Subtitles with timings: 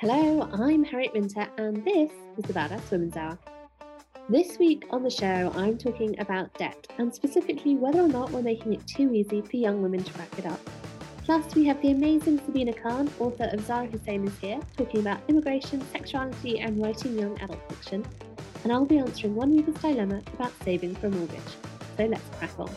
[0.00, 3.36] Hello, I'm Harriet Minter, and this is the Badass Women's Hour.
[4.28, 8.42] This week on the show, I'm talking about debt and specifically whether or not we're
[8.42, 10.60] making it too easy for young women to rack it up.
[11.24, 15.18] Plus, we have the amazing Sabina Khan, author of Zara Hussain, is here, talking about
[15.26, 18.06] immigration, sexuality, and writing young adult fiction.
[18.62, 21.56] And I'll be answering one reader's dilemma about saving for a mortgage.
[21.96, 22.70] So let's crack on.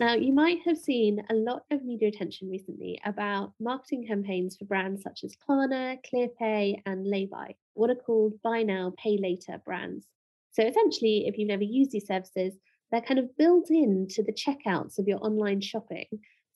[0.00, 4.64] Now, you might have seen a lot of media attention recently about marketing campaigns for
[4.64, 10.06] brands such as Klarna, ClearPay, and Laybuy, what are called buy now, pay later brands.
[10.52, 12.54] So essentially, if you've never used these services,
[12.90, 16.06] they're kind of built into the checkouts of your online shopping.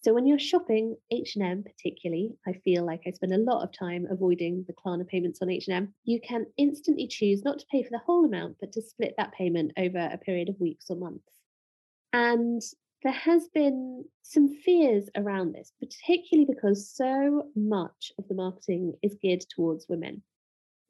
[0.00, 4.06] So when you're shopping H&M particularly, I feel like I spend a lot of time
[4.10, 5.92] avoiding the Klarna payments on H&M.
[6.04, 9.34] You can instantly choose not to pay for the whole amount, but to split that
[9.34, 11.28] payment over a period of weeks or months.
[12.14, 12.62] And
[13.04, 19.16] there has been some fears around this, particularly because so much of the marketing is
[19.22, 20.22] geared towards women.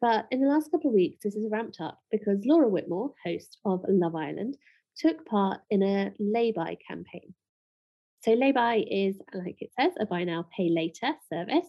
[0.00, 3.58] But in the last couple of weeks, this has ramped up because Laura Whitmore, host
[3.64, 4.56] of Love Island,
[4.96, 7.34] took part in a Laybuy campaign.
[8.22, 11.66] So Laybuy is, like it says, a buy now, pay later service.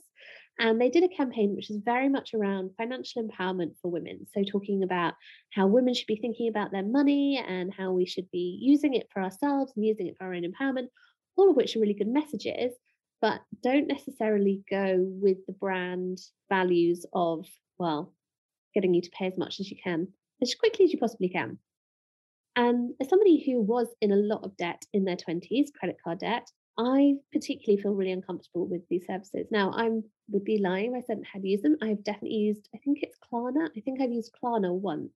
[0.57, 4.25] And they did a campaign which is very much around financial empowerment for women.
[4.33, 5.13] So, talking about
[5.53, 9.07] how women should be thinking about their money and how we should be using it
[9.13, 10.87] for ourselves and using it for our own empowerment,
[11.35, 12.71] all of which are really good messages,
[13.21, 17.45] but don't necessarily go with the brand values of,
[17.77, 18.13] well,
[18.73, 20.07] getting you to pay as much as you can,
[20.41, 21.57] as quickly as you possibly can.
[22.55, 26.19] And as somebody who was in a lot of debt in their 20s, credit card
[26.19, 29.47] debt, I particularly feel really uncomfortable with these services.
[29.51, 29.89] Now, I
[30.29, 31.77] would be lying if I said I had used them.
[31.81, 33.69] I've definitely used, I think it's Klarna.
[33.75, 35.13] I think I've used Klarna once.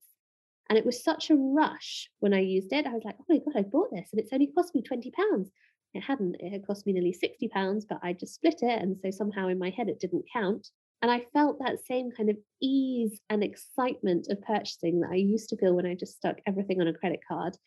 [0.69, 2.85] And it was such a rush when I used it.
[2.85, 5.49] I was like, oh my God, I bought this and it's only cost me £20.
[5.95, 6.35] It hadn't.
[6.39, 8.81] It had cost me nearly £60, but I just split it.
[8.81, 10.67] And so somehow in my head it didn't count.
[11.01, 15.49] And I felt that same kind of ease and excitement of purchasing that I used
[15.49, 17.57] to feel when I just stuck everything on a credit card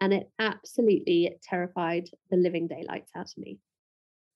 [0.00, 3.58] and it absolutely terrified the living daylights out of me.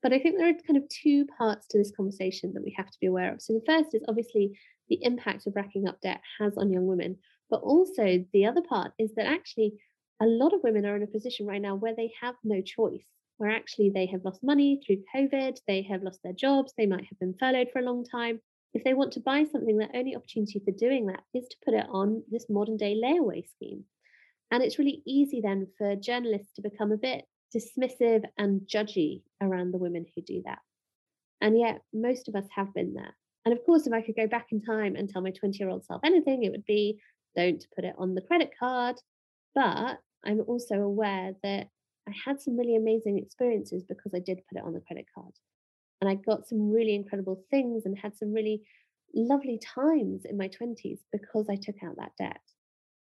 [0.04, 2.90] But I think there are kind of two parts to this conversation that we have
[2.90, 3.40] to be aware of.
[3.40, 4.52] So the first is obviously
[4.90, 7.16] the impact of racking up debt has on young women,
[7.48, 9.72] but also the other part is that actually
[10.20, 13.06] a lot of women are in a position right now where they have no choice,
[13.38, 17.06] where actually they have lost money through COVID, they have lost their jobs, they might
[17.06, 18.40] have been furloughed for a long time.
[18.74, 21.72] If they want to buy something, their only opportunity for doing that is to put
[21.72, 23.84] it on this modern day layaway scheme.
[24.50, 29.72] And it's really easy then for journalists to become a bit dismissive and judgy around
[29.72, 30.58] the women who do that.
[31.40, 33.14] And yet, most of us have been there.
[33.44, 35.68] And of course, if I could go back in time and tell my 20 year
[35.68, 36.98] old self anything, it would be
[37.36, 38.96] don't put it on the credit card.
[39.54, 41.68] But I'm also aware that
[42.08, 45.32] I had some really amazing experiences because I did put it on the credit card.
[46.00, 48.62] And I got some really incredible things and had some really
[49.14, 52.40] lovely times in my 20s because I took out that debt.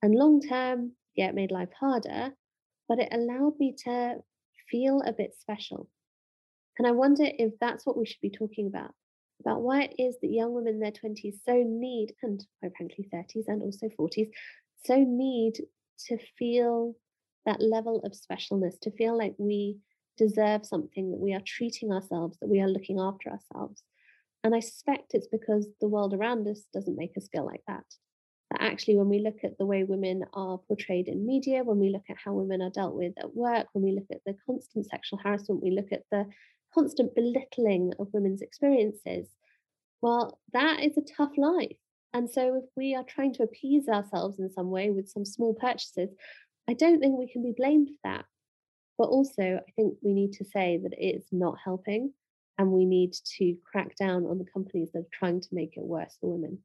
[0.02, 2.32] And long term, yeah, it made life harder,
[2.88, 4.16] but it allowed me to
[4.72, 5.88] feel a bit special.
[6.78, 8.92] And I wonder if that's what we should be talking about
[9.40, 13.08] about why it is that young women in their 20s so need, and quite frankly,
[13.12, 14.30] 30s and also 40s,
[14.84, 15.54] so need
[16.06, 16.94] to feel
[17.44, 19.78] that level of specialness, to feel like we
[20.16, 23.82] deserve something, that we are treating ourselves, that we are looking after ourselves.
[24.44, 27.84] And I suspect it's because the world around us doesn't make us feel like that
[28.52, 31.88] that actually, when we look at the way women are portrayed in media, when we
[31.88, 34.86] look at how women are dealt with at work, when we look at the constant
[34.86, 36.26] sexual harassment, we look at the
[36.74, 39.28] constant belittling of women's experiences,
[40.02, 41.76] well, that is a tough life.
[42.12, 45.54] And so, if we are trying to appease ourselves in some way with some small
[45.54, 46.10] purchases,
[46.68, 48.24] I don't think we can be blamed for that.
[48.98, 52.12] But also, I think we need to say that it's not helping,
[52.58, 55.82] and we need to crack down on the companies that are trying to make it
[55.82, 56.58] worse for women.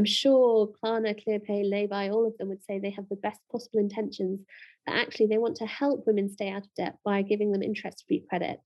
[0.00, 3.80] I'm sure Klarna, ClearPay, Laybuy, all of them would say they have the best possible
[3.80, 4.40] intentions,
[4.86, 8.04] but actually they want to help women stay out of debt by giving them interest
[8.08, 8.60] free credit.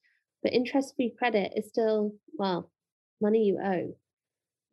[0.45, 2.71] But interest free credit is still, well,
[3.21, 3.97] money you owe,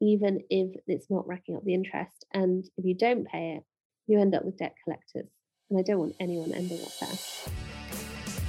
[0.01, 2.27] even if it's not racking up the interest.
[2.31, 3.63] And if you don't pay it,
[4.05, 5.31] you end up with debt collectors.
[5.71, 7.17] And I don't want anyone ending up there.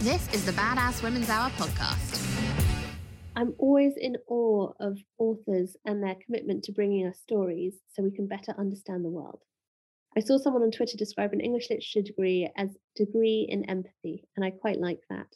[0.00, 2.21] This is the Badass Women's Hour podcast.
[3.34, 8.10] I'm always in awe of authors and their commitment to bringing us stories so we
[8.10, 9.40] can better understand the world.
[10.14, 14.44] I saw someone on Twitter describe an English literature degree as degree in empathy, and
[14.44, 15.28] I quite like that.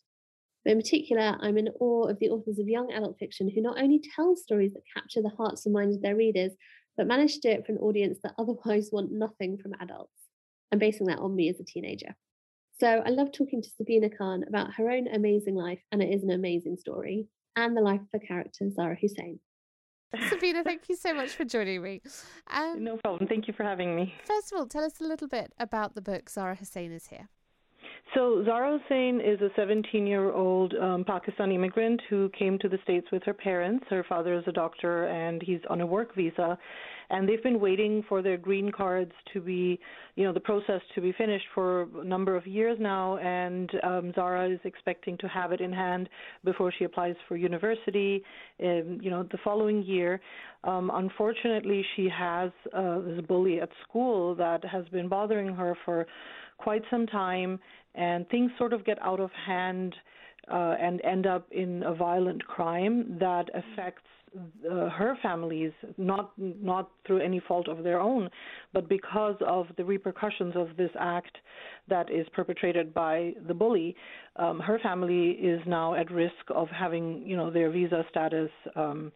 [0.63, 3.81] But in particular, I'm in awe of the authors of young adult fiction who not
[3.81, 6.53] only tell stories that capture the hearts and minds of their readers,
[6.99, 10.13] but manage to do it for an audience that otherwise want nothing from adults.
[10.71, 12.15] I'm basing that on me as a teenager.
[12.79, 16.23] So I love talking to Sabina Khan about her own amazing life, and it is
[16.25, 19.41] an amazing story and the life of her character, Zara Hussain.
[20.29, 22.03] Sabina, thank you so much for joining me.
[22.49, 23.29] Um, no problem.
[23.29, 24.15] Thank you for having me.
[24.25, 27.29] First of all, tell us a little bit about the book Zara Hussain is here.
[28.15, 33.23] So Zara Hussain is a 17-year-old um, Pakistani immigrant who came to the States with
[33.25, 33.85] her parents.
[33.91, 36.57] Her father is a doctor, and he's on a work visa.
[37.11, 39.79] And they've been waiting for their green cards to be,
[40.17, 43.17] you know, the process to be finished for a number of years now.
[43.19, 46.09] And um, Zara is expecting to have it in hand
[46.45, 48.23] before she applies for university,
[48.59, 50.21] in, you know, the following year.
[50.65, 56.07] Um, unfortunately, she has uh, this bully at school that has been bothering her for
[56.59, 57.61] quite some time,
[57.95, 59.95] and things sort of get out of hand
[60.51, 64.03] uh, and end up in a violent crime that affects
[64.71, 68.29] uh, her families, not not through any fault of their own,
[68.73, 71.37] but because of the repercussions of this act
[71.89, 73.97] that is perpetrated by the bully.
[74.37, 78.51] Um, her family is now at risk of having, you know, their visa status.
[78.75, 79.13] Um,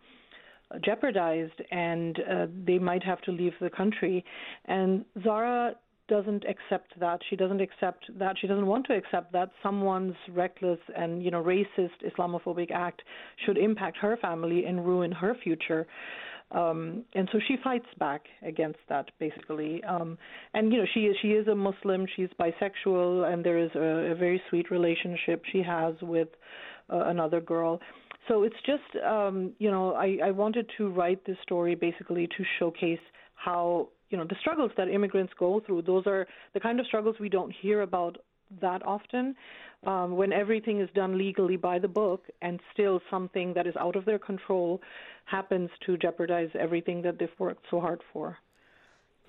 [0.85, 4.25] jeopardized and uh, they might have to leave the country
[4.67, 5.75] and Zara
[6.11, 7.21] doesn't accept that.
[7.31, 8.37] She doesn't accept that.
[8.39, 13.01] She doesn't want to accept that someone's reckless and you know racist Islamophobic act
[13.47, 15.87] should impact her family and ruin her future.
[16.51, 19.85] Um, and so she fights back against that basically.
[19.85, 20.19] Um,
[20.53, 22.07] and you know she is she is a Muslim.
[22.17, 26.29] She's bisexual, and there is a, a very sweet relationship she has with
[26.93, 27.81] uh, another girl.
[28.27, 32.45] So it's just um, you know I, I wanted to write this story basically to
[32.59, 35.83] showcase how you know the struggles that immigrants go through.
[35.83, 38.19] Those are the kind of struggles we don't hear about
[38.61, 39.35] that often.
[39.87, 43.97] Um, when everything is done legally by the book, and still something that is out
[43.97, 44.83] of their control
[45.25, 48.37] happens to jeopardize everything that they've worked so hard for.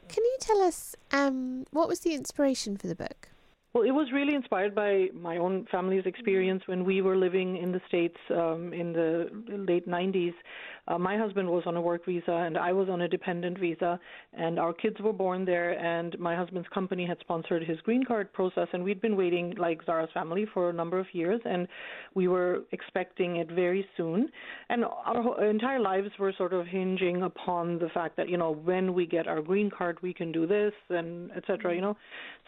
[0.09, 3.30] Can you tell us um, what was the inspiration for the book?
[3.73, 7.71] Well, it was really inspired by my own family's experience when we were living in
[7.71, 10.33] the States um, in the late 90s.
[10.87, 13.97] Uh, my husband was on a work visa and I was on a dependent visa,
[14.33, 15.79] and our kids were born there.
[15.79, 19.85] And my husband's company had sponsored his green card process, and we'd been waiting, like
[19.85, 21.67] Zara's family, for a number of years, and
[22.13, 24.27] we were expecting it very soon.
[24.69, 28.93] And our entire lives were sort of hinging upon the fact that you know when
[28.93, 31.73] we get our green card, we can do this and etc.
[31.75, 31.97] You know,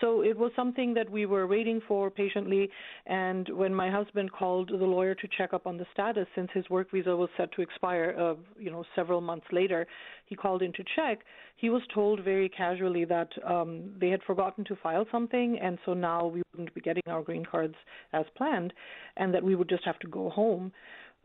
[0.01, 2.69] so it was something that we were waiting for patiently.
[3.05, 6.69] And when my husband called the lawyer to check up on the status, since his
[6.69, 9.87] work visa was set to expire uh, you know several months later,
[10.25, 11.19] he called in to check.
[11.55, 15.93] He was told very casually that um, they had forgotten to file something, and so
[15.93, 17.75] now we wouldn't be getting our green cards
[18.11, 18.73] as planned,
[19.15, 20.73] and that we would just have to go home,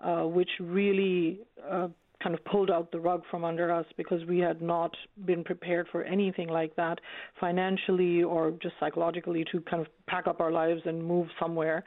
[0.04, 1.40] uh, which really.
[1.68, 1.88] Uh,
[2.22, 4.94] kind of pulled out the rug from under us because we had not
[5.24, 7.00] been prepared for anything like that
[7.40, 11.84] financially or just psychologically to kind of pack up our lives and move somewhere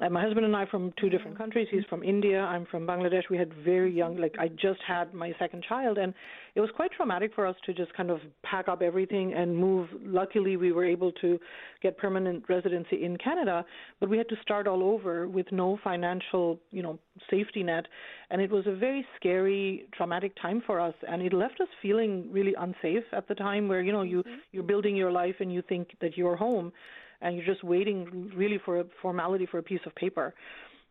[0.00, 1.68] and my husband and I from two different countries.
[1.70, 2.40] He's from India.
[2.40, 3.22] I'm from Bangladesh.
[3.30, 6.12] We had very young, like I just had my second child, and
[6.54, 9.88] it was quite traumatic for us to just kind of pack up everything and move.
[10.02, 11.38] Luckily, we were able to
[11.82, 13.64] get permanent residency in Canada,
[13.98, 16.98] but we had to start all over with no financial, you know,
[17.30, 17.86] safety net,
[18.30, 22.28] and it was a very scary, traumatic time for us, and it left us feeling
[22.30, 24.34] really unsafe at the time, where you know you mm-hmm.
[24.52, 26.72] you're building your life and you think that you're home
[27.20, 30.34] and you're just waiting really for a formality for a piece of paper.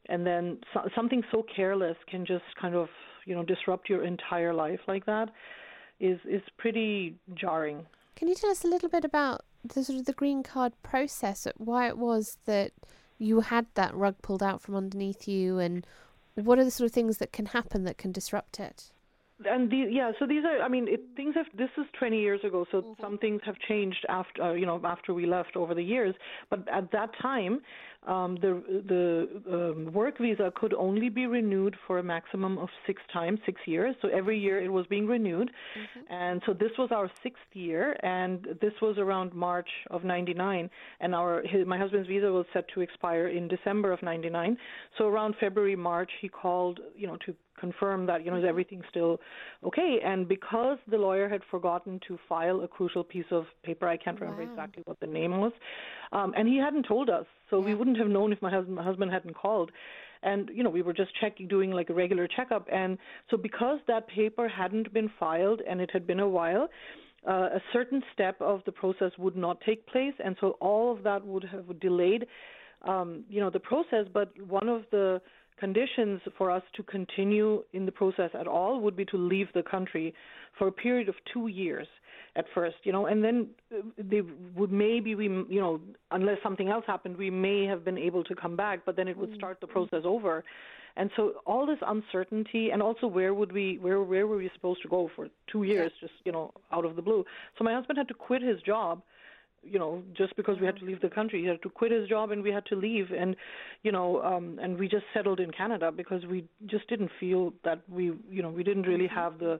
[0.08, 2.88] And then so, something so careless can just kind of
[3.26, 5.30] you know disrupt your entire life like that
[6.00, 7.86] is is pretty jarring.
[8.16, 11.48] Can you tell us a little bit about the sort of the green card process?
[11.58, 12.72] Why it was that
[13.18, 15.86] you had that rug pulled out from underneath you and
[16.36, 18.92] what are the sort of things that can happen that can disrupt it
[19.44, 20.62] and the, yeah, so these are.
[20.62, 21.48] I mean, it, things have.
[21.58, 23.02] This is 20 years ago, so mm-hmm.
[23.02, 26.16] some things have changed after uh, you know after we left over the years.
[26.50, 27.60] But at that time,
[28.08, 33.02] um, the the um, work visa could only be renewed for a maximum of six
[33.12, 33.94] times, six years.
[34.02, 36.14] So every year it was being renewed, mm-hmm.
[36.14, 40.70] and so this was our sixth year, and this was around March of '99,
[41.02, 44.56] and our his, my husband's visa was set to expire in December of '99.
[44.98, 48.82] So around February, March, he called, you know, to confirm that you know is everything
[48.90, 49.20] still
[49.64, 53.98] okay and because the lawyer had forgotten to file a crucial piece of paper i
[53.98, 54.50] can't remember wow.
[54.50, 55.54] exactly what the name was
[56.12, 57.66] um, and he hadn't told us, so yeah.
[57.66, 59.72] we wouldn't have known if my husband, my husband hadn't called.
[60.24, 62.68] And you know, we were just checking, doing like a regular checkup.
[62.72, 62.98] And
[63.30, 66.70] so because that paper hadn't been filed and it had been a while,
[67.28, 71.04] uh, a certain step of the process would not take place, and so all of
[71.04, 72.28] that would have delayed,
[72.84, 74.06] um, you know, the process.
[74.14, 75.22] But one of the
[75.60, 79.64] conditions for us to continue in the process at all would be to leave the
[79.64, 80.14] country
[80.58, 81.88] for a period of two years
[82.36, 84.22] at first, you know, and then uh, they
[84.56, 85.80] would maybe we, you know,
[86.12, 89.18] unless something else happened, we may have been able to come back, but then it
[89.18, 90.44] would start the process over.
[90.98, 94.82] and so all this uncertainty and also where would we where where were we supposed
[94.82, 97.24] to go for two years just you know out of the blue?
[97.58, 99.02] So my husband had to quit his job
[99.66, 102.08] you know just because we had to leave the country he had to quit his
[102.08, 103.12] job and we had to leave.
[103.12, 103.36] And
[103.84, 107.82] you know um and we just settled in canada because we just didn't feel that
[107.90, 109.60] we you know we didn't really have the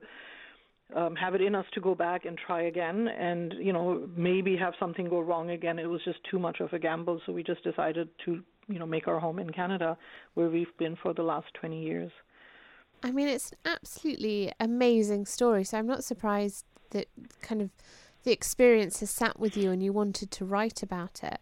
[0.96, 3.08] um have it in us to go back and try again.
[3.08, 5.80] And you know maybe have something go wrong again.
[5.80, 7.22] It was just too much of a gamble.
[7.26, 9.98] So we just decided to you know make our home in canada
[10.34, 12.12] where we've been for the last 20 years.
[13.04, 15.64] I mean, it's an absolutely amazing story.
[15.64, 17.08] So I'm not surprised that
[17.42, 17.70] kind of
[18.26, 21.40] the experience has sat with you and you wanted to write about it.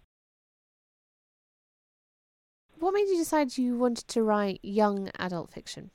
[2.77, 5.89] What made you decide you wanted to write young adult fiction?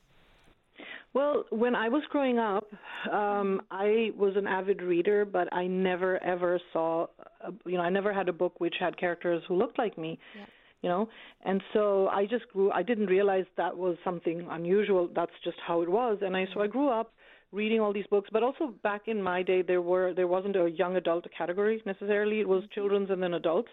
[1.12, 2.64] Well, when I was growing up,
[3.12, 7.06] um, I was an avid reader, but I never ever saw,
[7.42, 10.18] a, you know, I never had a book which had characters who looked like me.
[10.34, 10.46] Yeah.
[10.80, 11.08] You know,
[11.44, 12.70] and so I just grew.
[12.70, 15.08] I didn't realize that was something unusual.
[15.12, 17.12] That's just how it was, and I so I grew up
[17.52, 18.28] reading all these books.
[18.32, 22.40] But also back in my day, there were there wasn't a young adult category necessarily.
[22.40, 22.72] It was mm-hmm.
[22.74, 23.68] children's and then adults.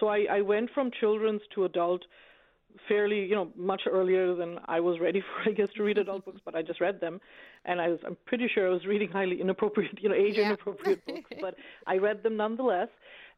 [0.00, 2.02] So I, I went from children's to adult
[2.88, 6.24] fairly, you know, much earlier than I was ready for, I guess, to read adult
[6.24, 6.40] books.
[6.44, 7.20] But I just read them,
[7.64, 10.48] and I was, I'm pretty sure I was reading highly inappropriate, you know, age Yeah.
[10.48, 11.30] inappropriate books.
[11.40, 11.56] But
[11.86, 12.88] I read them nonetheless.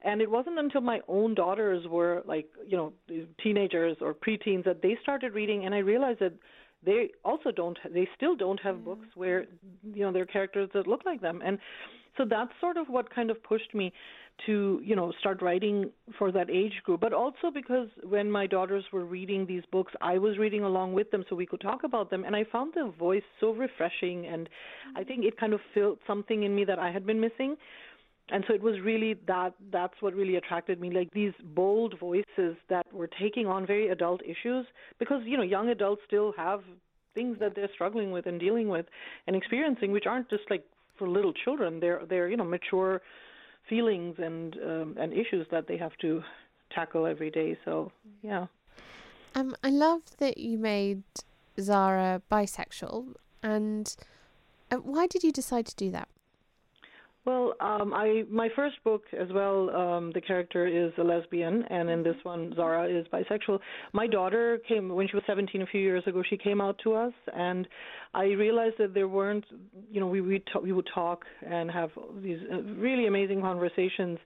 [0.03, 2.93] And it wasn't until my own daughters were like, you know,
[3.43, 6.35] teenagers or preteens that they started reading, and I realized that
[6.85, 8.85] they also don't, they still don't have mm.
[8.85, 9.47] books where,
[9.83, 11.43] you know, there are characters that look like them.
[11.45, 11.59] And
[12.17, 13.93] so that's sort of what kind of pushed me
[14.47, 17.01] to you know start writing for that age group.
[17.01, 21.11] But also because when my daughters were reading these books i was reading along with
[21.11, 22.25] them so we could talk about them.
[22.25, 24.27] And i found the voice so refreshing.
[24.27, 24.49] And
[24.97, 25.07] i mm.
[25.07, 27.57] think it kind of filled something in me that i had been missing
[28.31, 32.57] and so it was really that that's what really attracted me like these bold voices
[32.69, 34.67] that were taking on very adult issues
[34.99, 36.61] because you know young adults still have
[37.15, 38.87] things that they're struggling with and dealing with
[39.27, 40.65] and experiencing which aren't just like
[40.99, 41.81] for little children.
[41.81, 43.01] They're they're you know mature
[43.69, 46.23] feelings and um, and issues that they have to
[46.75, 47.57] tackle every day.
[47.65, 47.93] So
[48.23, 48.47] yeah.
[49.35, 51.03] Um, I love that you made
[51.61, 53.97] Zara bisexual, and
[54.71, 56.09] uh, why did you decide to do that?
[57.29, 59.69] Well, um, I my first book as well.
[59.69, 63.59] Um, the character is a lesbian, and in this one, Zara is bisexual.
[63.93, 66.23] My daughter came when she was 17 a few years ago.
[66.31, 67.69] She came out to us, and
[68.15, 69.45] I realized that there weren't.
[69.91, 71.91] You know, we we ta- we would talk and have
[72.23, 74.19] these uh, really amazing conversations,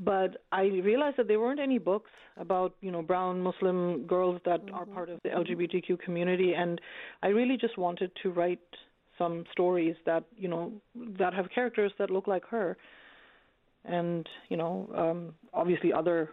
[0.00, 4.60] but I realized that there weren't any books about you know brown Muslim girls that
[4.70, 6.78] are part of the LGBTQ community, and
[7.22, 8.60] I really just wanted to write
[9.18, 12.76] some stories that you know that have characters that look like her
[13.84, 16.30] and you know um obviously other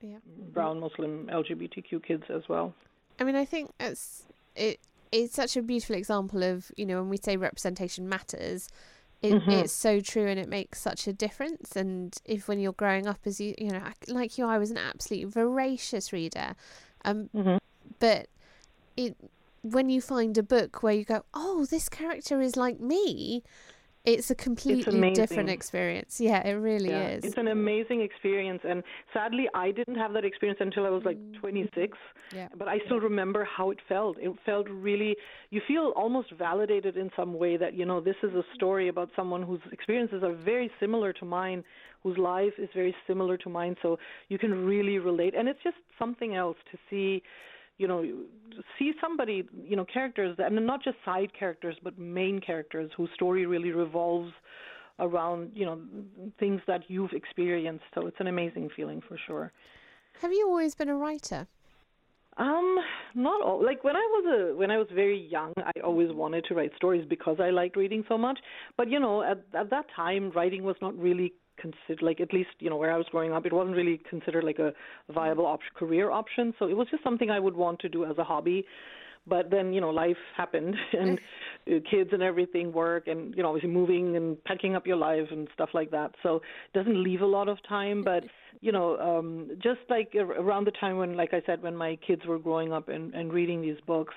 [0.00, 0.18] Yeah.
[0.52, 2.74] brown muslim lgbtq kids as well
[3.20, 4.24] I mean, I think it's
[4.56, 4.80] it.
[5.12, 8.68] It's such a beautiful example of you know when we say representation matters,
[9.22, 9.62] it, Mhm.
[9.62, 11.76] it's so true and it makes such a difference.
[11.76, 14.78] And if when you're growing up, as you you know, like you, I was an
[14.78, 16.56] absolutely voracious reader,
[17.04, 17.58] um, Mhm.
[18.00, 18.26] but
[18.96, 19.16] it
[19.64, 23.42] when you find a book where you go, oh, this character is like me,
[24.04, 26.20] it's a completely different experience.
[26.20, 27.24] Yeah, it really yeah is.
[27.24, 28.82] it's an amazing experience and
[29.14, 31.40] sadly i didn't have that experience until i was like mm.
[31.40, 31.96] 26
[32.34, 32.48] Yeah.
[32.58, 35.16] but i still remember how it felt it felt really
[35.48, 39.08] you feel almost validated in some way that you know this is a story about
[39.16, 41.64] someone whose experiences are very similar to mine
[42.02, 45.76] whose life is very similar to mine so you can really relate and it's just
[45.98, 47.22] something else to see
[47.78, 48.04] you know
[48.78, 53.10] see somebody you know characters that, and not just side characters but main characters whose
[53.14, 54.32] story really revolves
[55.00, 55.80] around you know
[56.38, 57.84] things that you've experienced.
[57.94, 59.52] So it's an amazing feeling for sure.
[60.20, 61.46] Have you always been a writer?
[62.36, 62.78] um
[63.14, 66.44] not all like when i was a when i was very young i always wanted
[66.44, 68.38] to write stories because i liked reading so much.
[68.76, 72.50] But you know at at that time writing was not really considered like at least
[72.58, 74.72] you know where i was growing up it wasn't really considered like a
[75.12, 76.54] viable op- career option.
[76.58, 78.64] So it was just something i would want to do as a hobby.
[79.26, 81.18] But then you know life happened and
[81.66, 85.28] uh, kids and everything work and you know obviously moving and packing up your life
[85.30, 86.14] and stuff like that.
[86.22, 88.24] So it doesn't leave a lot of time but
[88.60, 92.22] you know um just like around the time when like i said when my kids
[92.26, 94.14] were growing up and and reading these books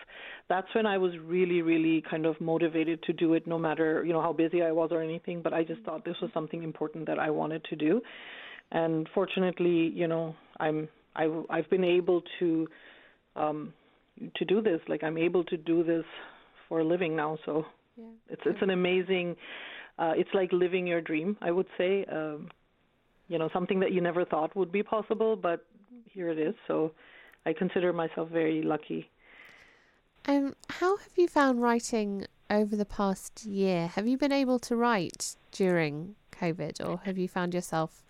[0.50, 4.14] that's when i was really really kind of motivated to do it no matter you
[4.14, 7.06] know how busy i was or anything but i just thought this was something important
[7.06, 8.02] that i wanted to do.
[8.72, 12.68] And fortunately you know i'm i've i've been able to
[13.36, 13.74] um
[14.36, 14.82] to do this.
[14.88, 16.04] Like i'm able to do this
[16.68, 17.66] for a living now so
[17.98, 18.06] Yeah.
[18.30, 19.36] it's it's an amazing
[20.00, 22.06] uh it's like living your dream i would say.
[22.12, 22.50] Um
[23.28, 25.66] you know something that you never thought would be possible but
[26.06, 26.92] here it is so
[27.46, 29.10] i consider myself very lucky
[30.28, 33.88] Um, how have you found writing over the past year?
[33.88, 38.04] Have you been able to write during COVID, or have you found yourself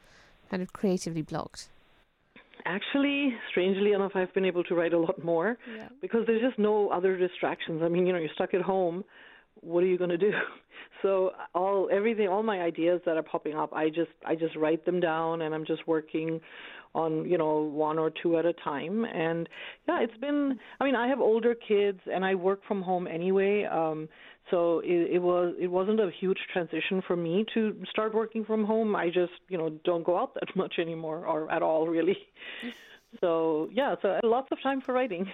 [0.49, 1.69] kind of creatively blocked?
[2.65, 5.87] Actually, strangely enough, I've been able to write a lot more yeah.
[6.01, 7.81] because there's just no other distractions.
[7.83, 9.03] I mean, you know, you're stuck at home.
[9.61, 10.31] What are you going to do?
[11.03, 14.83] So all everything, all my ideas that are popping up, I just I just write
[14.83, 16.41] them down, and I'm just working
[16.95, 19.05] on you know one or two at a time.
[19.05, 19.47] And
[19.87, 23.63] yeah it's been i mean i have older kids and i work from home anyway.
[23.65, 24.09] Um
[24.49, 28.65] so it, it was it wasn't a huge transition for me to start working from
[28.65, 28.95] home.
[28.95, 32.17] I just you know don't go out that much anymore or at all really.
[33.21, 35.31] So yeah so lots of time for writing.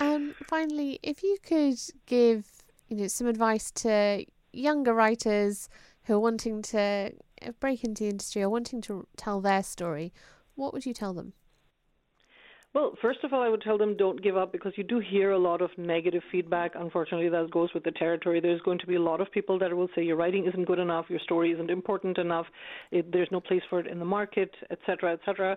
[0.00, 2.44] Um finally if you could give
[2.88, 5.68] you know some advice to younger writers
[6.04, 7.12] who are wanting to
[7.42, 10.12] uh, break into the industry or wanting to tell their story,
[10.54, 11.32] what would you tell them?
[12.76, 15.30] Well, first of all, I would tell them don't give up because you do hear
[15.30, 16.72] a lot of negative feedback.
[16.74, 18.38] Unfortunately, that goes with the territory.
[18.38, 20.78] There's going to be a lot of people that will say your writing isn't good
[20.78, 22.44] enough, your story isn't important enough,
[22.90, 25.56] it, there's no place for it in the market, etc., etc.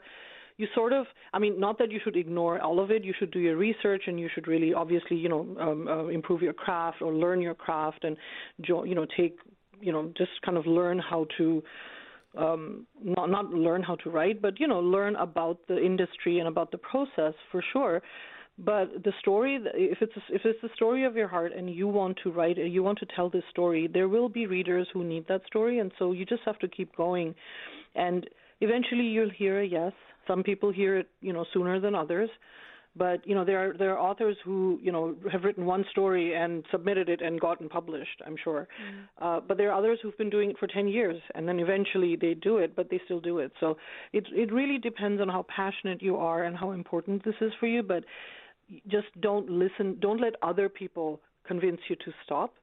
[0.60, 3.04] You sort of, I mean, not that you should ignore all of it.
[3.04, 6.42] You should do your research and you should really, obviously, you know, um, uh, improve
[6.42, 8.16] your craft or learn your craft and,
[8.68, 9.40] you know, take
[9.82, 11.64] you know just kind of learn how to
[12.38, 16.48] um, not not learn how to write, but you know learn about the industry and
[16.48, 18.02] about the process for sure.
[18.58, 22.20] But the story, if it's if it's the story of your heart and you want
[22.24, 25.42] to write, you want to tell this story, there will be readers who need that
[25.48, 27.34] story, and so you just have to keep going,
[27.96, 28.30] and
[28.62, 29.94] eventually you'll hear a yes.
[30.30, 32.30] Some people hear it, you know, sooner than others,
[32.96, 36.36] but you know there are there are authors who you know have written one story
[36.36, 38.68] and submitted it and gotten published i'm sure.
[38.84, 39.04] Mm.
[39.26, 42.16] uh, but there are others who've been doing it for 10 years and then eventually
[42.16, 43.52] they do it but they still do it.
[43.60, 43.78] So
[44.14, 47.68] it it really depends on how passionate you are and how important this is for
[47.68, 48.04] you but
[48.88, 52.54] just don't listen don't let other people convince you to stop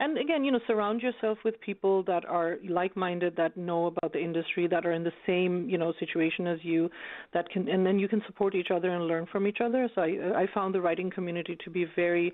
[0.00, 4.18] and again, you know, surround yourself with people that are like-minded, that know about the
[4.18, 6.90] industry, that are in the same, you know, situation as you,
[7.34, 9.88] that can, and then you can support each other and learn from each other.
[9.94, 12.32] So I, I found the writing community to be very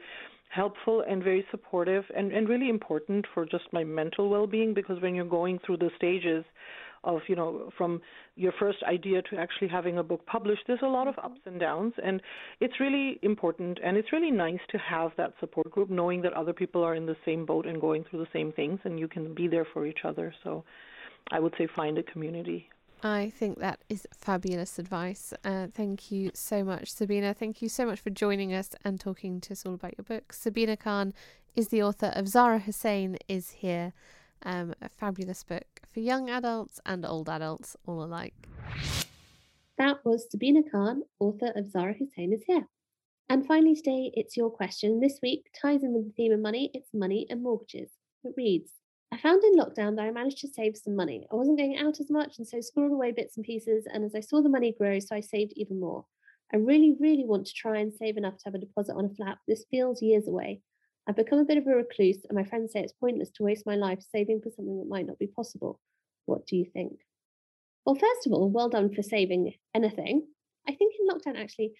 [0.48, 5.14] helpful and very supportive and, and really important for just my mental well-being because when
[5.14, 6.44] you're going through the stages
[7.04, 8.00] of you know from
[8.36, 11.60] your first idea to actually having a book published there's a lot of ups and
[11.60, 12.20] downs and
[12.60, 16.52] it's really important and it's really nice to have that support group knowing that other
[16.52, 19.34] people are in the same boat and going through the same things and you can
[19.34, 20.64] be there for each other so
[21.30, 22.68] i would say find a community
[23.02, 25.34] I think that is fabulous advice.
[25.44, 27.34] Uh, thank you so much, Sabina.
[27.34, 30.32] Thank you so much for joining us and talking to us all about your book.
[30.32, 31.12] Sabina Khan
[31.54, 33.92] is the author of Zara Hussain is Here,
[34.42, 38.48] um, a fabulous book for young adults and old adults all alike.
[39.78, 42.66] That was Sabina Khan, author of Zara Hussain is Here.
[43.28, 45.00] And finally, today, it's your question.
[45.00, 46.70] This week ties in with the theme of money.
[46.72, 47.90] It's money and mortgages.
[48.24, 48.70] It reads
[49.12, 51.26] I found in lockdown that I managed to save some money.
[51.30, 53.86] I wasn't going out as much, and so squirreled away bits and pieces.
[53.92, 56.04] And as I saw the money grow, so I saved even more.
[56.52, 59.14] I really, really want to try and save enough to have a deposit on a
[59.14, 59.38] flat.
[59.46, 60.60] This feels years away.
[61.08, 63.66] I've become a bit of a recluse, and my friends say it's pointless to waste
[63.66, 65.78] my life saving for something that might not be possible.
[66.24, 66.98] What do you think?
[67.84, 70.26] Well, first of all, well done for saving anything.
[70.68, 71.74] I think in lockdown, actually,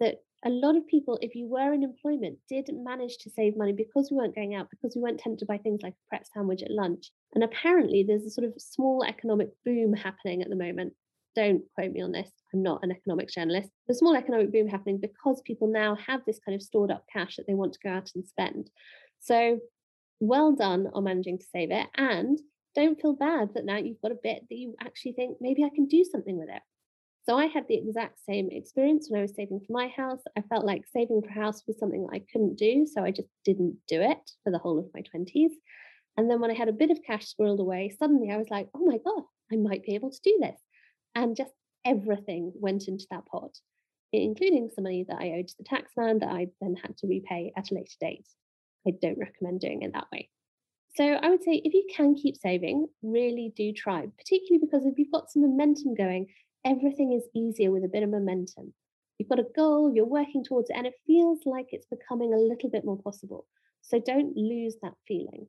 [0.00, 3.72] that a lot of people, if you were in employment, did manage to save money
[3.72, 6.26] because we weren't going out, because we weren't tempted to buy things like a Pret
[6.26, 7.12] sandwich at lunch.
[7.36, 10.94] And apparently, there's a sort of small economic boom happening at the moment.
[11.34, 12.30] Don't quote me on this.
[12.52, 13.70] I'm not an economics journalist.
[13.88, 17.36] The small economic boom happening because people now have this kind of stored up cash
[17.36, 18.70] that they want to go out and spend.
[19.20, 19.60] So,
[20.20, 21.86] well done on managing to save it.
[21.96, 22.38] And
[22.74, 25.70] don't feel bad that now you've got a bit that you actually think maybe I
[25.74, 26.62] can do something with it.
[27.24, 30.20] So I had the exact same experience when I was saving for my house.
[30.36, 33.12] I felt like saving for a house was something that I couldn't do, so I
[33.12, 35.52] just didn't do it for the whole of my 20s.
[36.16, 38.68] And then when I had a bit of cash squirreled away, suddenly I was like,
[38.74, 40.58] oh my God, I might be able to do this.
[41.14, 41.52] And just
[41.84, 43.58] everything went into that pot,
[44.12, 47.52] including some money that I owed to the taxman that I then had to repay
[47.56, 48.28] at a later date.
[48.86, 50.28] I don't recommend doing it that way.
[50.94, 54.98] So I would say if you can keep saving, really do try, particularly because if
[54.98, 56.26] you've got some momentum going,
[56.66, 58.74] everything is easier with a bit of momentum.
[59.18, 62.38] You've got a goal, you're working towards it, and it feels like it's becoming a
[62.38, 63.46] little bit more possible.
[63.80, 65.46] So don't lose that feeling.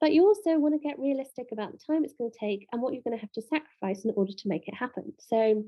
[0.00, 2.82] But you also want to get realistic about the time it's going to take and
[2.82, 5.12] what you're going to have to sacrifice in order to make it happen.
[5.18, 5.64] So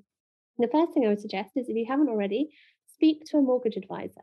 [0.59, 2.51] the first thing I would suggest is if you haven't already,
[2.95, 4.23] speak to a mortgage advisor.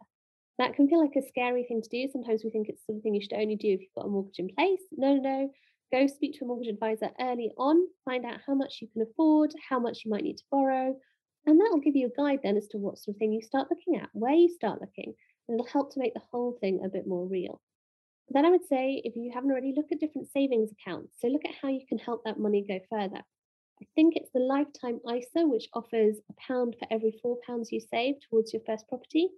[0.60, 2.12] That can feel like a scary thing to do.
[2.12, 4.50] Sometimes we think it's something you should only do if you've got a mortgage in
[4.56, 4.82] place.
[4.92, 5.52] No, no, no.
[5.92, 9.54] Go speak to a mortgage advisor early on, find out how much you can afford,
[9.70, 10.96] how much you might need to borrow,
[11.46, 13.42] and that will give you a guide then as to what sort of thing you
[13.42, 15.14] start looking at, where you start looking,
[15.48, 17.62] and it'll help to make the whole thing a bit more real.
[18.30, 21.16] Then I would say, if you haven't already, look at different savings accounts.
[21.20, 23.22] So look at how you can help that money go further.
[23.82, 27.82] I think it's the Lifetime ISA, which offers a pound for every four pounds you
[27.82, 29.30] save towards your first property.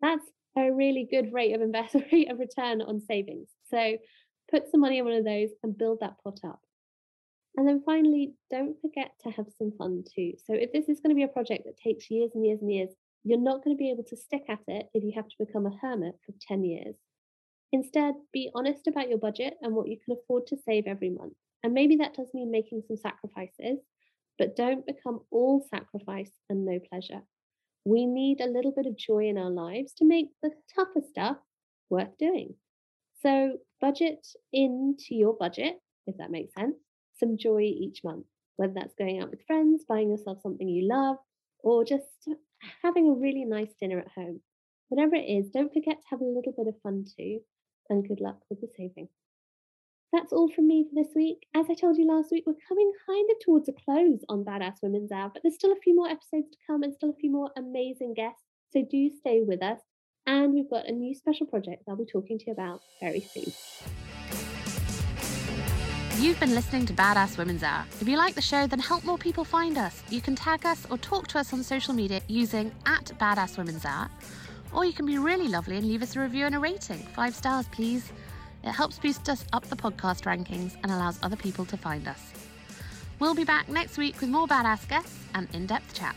[0.00, 0.24] That's
[0.56, 3.48] a really good rate of investment rate of return on savings.
[3.70, 3.96] So
[4.50, 6.60] put some money in one of those and build that pot up.
[7.56, 10.32] And then finally, don't forget to have some fun too.
[10.46, 12.72] So if this is going to be a project that takes years and years and
[12.72, 12.90] years,
[13.24, 15.66] you're not going to be able to stick at it if you have to become
[15.66, 16.96] a hermit for 10 years.
[17.72, 21.32] Instead, be honest about your budget and what you can afford to save every month.
[21.64, 23.78] And maybe that does mean making some sacrifices,
[24.38, 27.22] but don't become all sacrifice and no pleasure.
[27.84, 31.38] We need a little bit of joy in our lives to make the tougher stuff
[31.88, 32.54] worth doing.
[33.22, 36.76] So, budget into your budget, if that makes sense,
[37.18, 41.16] some joy each month, whether that's going out with friends, buying yourself something you love,
[41.60, 42.28] or just
[42.82, 44.40] having a really nice dinner at home.
[44.88, 47.40] Whatever it is, don't forget to have a little bit of fun too,
[47.92, 49.08] and good luck with the saving.
[50.12, 51.46] That's all from me for this week.
[51.54, 54.76] As I told you last week, we're coming kind of towards a close on Badass
[54.82, 57.30] Women's Hour, but there's still a few more episodes to come and still a few
[57.30, 58.42] more amazing guests.
[58.72, 59.80] So do stay with us.
[60.26, 63.52] And we've got a new special project I'll be talking to you about very soon.
[66.18, 67.84] You've been listening to Badass Women's Hour.
[68.00, 70.02] If you like the show, then help more people find us.
[70.08, 73.84] You can tag us or talk to us on social media using at Badass Women's
[73.84, 74.08] Hour.
[74.72, 76.98] Or you can be really lovely and leave us a review and a rating.
[77.14, 78.12] Five stars, please.
[78.64, 82.32] It helps boost us up the podcast rankings and allows other people to find us.
[83.18, 86.16] We'll be back next week with more badass guests and in depth chat.